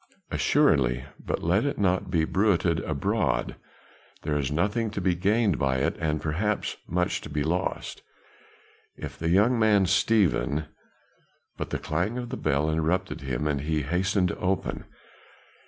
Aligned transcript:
"Assuredly, 0.31 1.03
but 1.23 1.43
let 1.43 1.63
it 1.63 1.77
not 1.77 2.09
be 2.09 2.25
bruited 2.25 2.79
abroad; 2.79 3.55
there 4.23 4.35
is 4.35 4.51
nothing 4.51 4.89
to 4.89 4.99
be 4.99 5.13
gained 5.13 5.59
by 5.59 5.77
it, 5.77 5.95
and 5.99 6.19
perhaps 6.19 6.75
much 6.87 7.21
to 7.21 7.29
be 7.29 7.43
lost. 7.43 8.01
If 8.97 9.15
the 9.15 9.29
young 9.29 9.59
man 9.59 9.85
Stephen" 9.85 10.65
but 11.55 11.69
the 11.69 11.77
clang 11.77 12.17
of 12.17 12.29
the 12.29 12.35
bell 12.37 12.67
interrupted 12.71 13.21
him, 13.21 13.45
and 13.45 13.61
he 13.61 13.83
hastened 13.83 14.29
to 14.29 14.39
open. 14.39 14.85